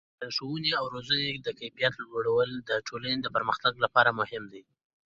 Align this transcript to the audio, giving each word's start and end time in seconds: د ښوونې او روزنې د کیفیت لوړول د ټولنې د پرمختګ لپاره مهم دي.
د 0.21 0.23
ښوونې 0.35 0.71
او 0.79 0.85
روزنې 0.93 1.31
د 1.45 1.47
کیفیت 1.59 1.93
لوړول 2.03 2.49
د 2.69 2.71
ټولنې 2.87 3.17
د 3.21 3.27
پرمختګ 3.35 3.73
لپاره 3.83 4.09
مهم 4.19 4.43
دي. 4.53 4.63